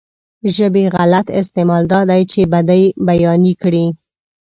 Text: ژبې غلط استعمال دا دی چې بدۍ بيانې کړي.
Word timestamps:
ژبې 0.55 0.83
غلط 0.95 1.27
استعمال 1.39 1.83
دا 1.93 1.99
دی 2.09 2.21
چې 2.31 2.41
بدۍ 2.51 2.83
بيانې 3.07 3.53
کړي. 3.61 3.85